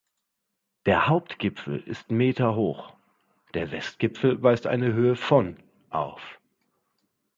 Der 0.87 1.05
"Hauptgipfel" 1.07 1.79
ist 1.79 2.09
Meter 2.09 2.55
hoch, 2.55 2.91
der 3.53 3.69
"Westgipfel" 3.71 4.41
weist 4.41 4.65
eine 4.65 4.93
Höhe 4.93 5.15
von 5.15 5.57
auf. 5.91 6.41